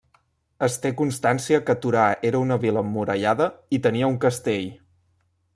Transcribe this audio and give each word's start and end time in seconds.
Es 0.67 0.77
té 0.85 0.91
constància 1.01 1.59
que 1.67 1.75
Torà 1.83 2.07
era 2.31 2.41
una 2.47 2.59
vila 2.65 2.85
emmurallada 2.89 3.51
i 3.79 3.83
tenia 3.87 4.11
un 4.15 4.21
castell. 4.25 4.69